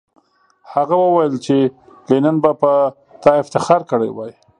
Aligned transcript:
هغه 0.73 0.95
وویل 0.99 1.35
چې 1.45 1.57
لینن 2.09 2.37
به 2.43 2.51
په 2.61 2.71
تا 3.23 3.31
افتخار 3.43 3.81
کړی 3.91 4.09
وای 4.13 4.33